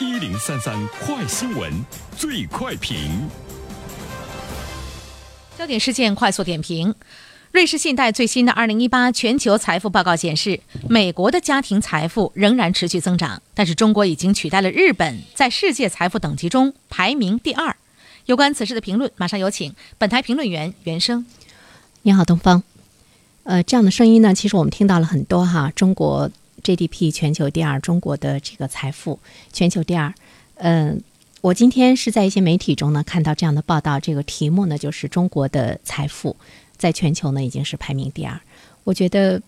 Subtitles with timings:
[0.00, 1.70] 一零三三快新闻，
[2.16, 3.28] 最快评。
[5.58, 6.94] 焦点事件快速点评：
[7.52, 17.76] 瑞士信贷最新的二零一八全球财富报告显示，美国的家庭财富仍然持续增长，但是中国已经取代了日本，在世界财富等级中排名第二。
[18.24, 21.26] 有关此事的评论，马上有请本台评论员袁生。
[22.00, 22.62] 你好，东方。
[23.42, 25.70] 呃，这样的声音呢，其实我们听到了很多哈。
[25.76, 26.30] 中国
[26.62, 29.18] GDP 全球第二，中国的这个财富
[29.52, 30.14] 全球第二。
[30.56, 31.02] 嗯，
[31.40, 36.36] 我今天是在一些媒体中呢看到这样的报道，这个题目呢就是中国的财富
[36.76, 38.40] 在全球呢已经是排名第二。
[38.84, 39.42] 我觉得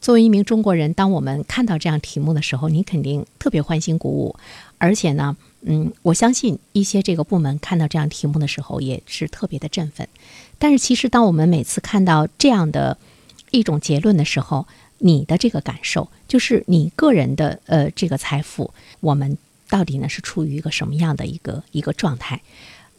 [0.00, 4.36] 作为一名中国人，当我们看到这样题目的时候，你肯定特别欢欣鼓舞，
[4.78, 5.36] 而且呢。
[5.66, 10.06] 嗯，我相信一些这个部门看到这样题目的时候也是特别的振奋。
[10.58, 12.98] 但是，其实当我们每次看到这样的
[13.58, 14.66] 一种结论的时候，
[14.98, 22.40] 你的这个感受就是你个人的呃这个财富，我们到底呢是处于一个什么样的一个一个状态？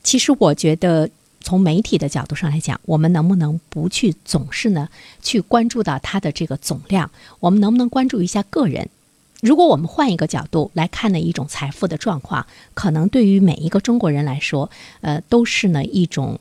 [0.03, 1.09] 其实，我觉得
[1.41, 4.87] 从媒体的角度上来讲，我们能不能不去总是呢
[5.21, 7.09] 去关注到它的这个总量？
[7.39, 8.89] 我们能不能关注一下个人？
[9.41, 16.39] 如果我们换一个角度来看呢，一种财富的状况，可能对于每一个中国人来说，呃，都是呢一种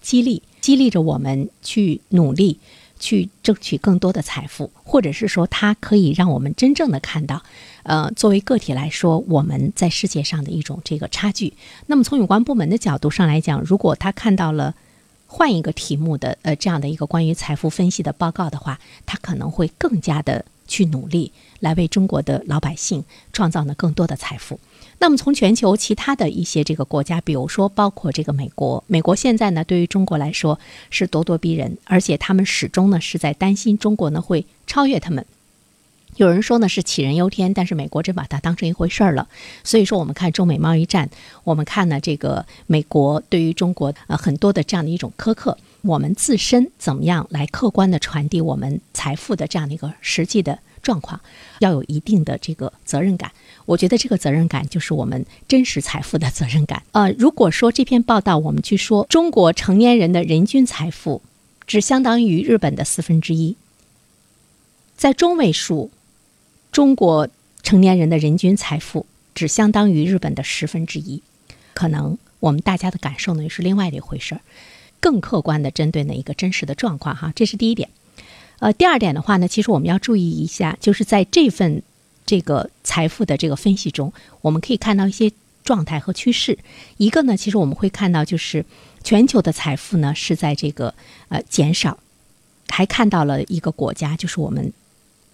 [0.00, 2.58] 激励，激励着我们去努力，
[3.00, 7.42] 去争取更多的财富，或者是说，它可以让我们真正的看到，
[7.82, 11.54] 呃，作为个体来说，我们在世界上的一种这个差距。
[11.86, 14.74] 那么，从有关部门的角度上来讲，如果他看到了
[15.26, 20.44] 换一个题目的呃这样的一个关于财富分析的报告的话，他可能会更加的。
[20.70, 24.60] 去努力来为中国的老百姓创造呢更多的财富。
[25.00, 35.26] 那么从全球其他的一些这个国家，比如说包括这个美国，美国现在呢对于中国来说是咄咄逼人，而且他们始终呢是在担心中国呢会超越他们。
[36.16, 39.28] 有人说呢是杞人忧天，但是美国真把它当成一回事儿了。
[39.64, 41.08] 所以说我们看中美贸易战，
[41.44, 45.56] 我们看呢这个美国对于中国呃很多的这样的一种苛刻。
[45.82, 51.20] 我们自身怎么样来客观的传递我们财富的这样的一个实际的状况，
[51.58, 53.32] 要有一定的这个责任感。
[53.66, 56.82] 我觉得这个责任感就是我们真实财富的责任感。
[56.92, 61.22] 呃，如果说这篇报道我们去说中国成年人的人均财富
[61.66, 63.56] 只相当于日本的四分之一，
[64.96, 65.90] 在中位数，
[66.72, 67.28] 中国
[67.62, 71.22] 成年人的人均财富只相当于日本的十分之一，
[71.74, 74.40] 可能我们大家的感受呢又是另外一回事儿。
[74.98, 77.88] 更客观的针对那一个真实的状况哈，这是第一点。
[78.60, 81.82] 呃，第二点的话呢，其实我们要注意一下，就是在这份
[82.26, 84.12] 这个财富的这个分析中，
[84.42, 85.32] 我们可以看到一些
[85.64, 86.58] 状态和趋势。
[86.98, 88.64] 一个呢，其实我们会看到，就是
[89.02, 90.94] 全球的财富呢是在这个
[91.30, 91.98] 呃减少，
[92.68, 94.72] 还看到了一个国家，就是我们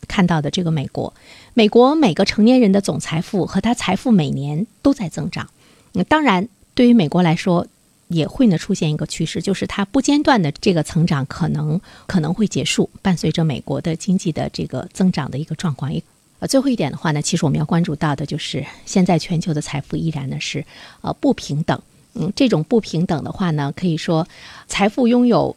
[0.06, 1.12] 看到的这个美国。
[1.52, 5.50] 美国每个成年人的总财富和他财富每年都在增长。
[5.92, 7.66] 那当然，对于美国来说。
[8.08, 15.92] 也会呢出现一个趋势，就是它不间断的这个成长可能可能会结束，伴随着美国的经济的这个增长的一个状况。
[16.38, 20.64] 呃，最后一点的话呢，其实我们要关注到的就是现在全球的财富依然呢是
[21.00, 21.80] 呃不平等。
[22.14, 24.26] 嗯，这种不平等的话呢，可以说
[24.66, 25.56] 财富拥有。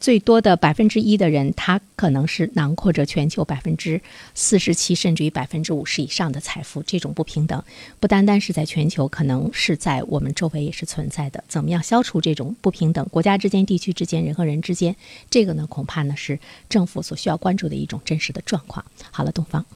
[0.00, 4.00] 最多的百分之一的人，他可能是囊括着全球百分之
[4.34, 6.82] 四十七，甚至于百分之五十以上的财富。
[6.82, 7.62] 这种不平等，
[8.00, 11.42] 不单单是在全球，可能是在我们周围也是存在的。
[11.48, 13.06] 怎么样消除这种不平等？
[13.10, 14.94] 国家之间、地区之间、人和人之间，
[15.28, 16.38] 这个呢，恐怕呢是
[16.68, 18.84] 政府所需要关注的一种真实的状况。
[19.10, 19.66] 好了，东方。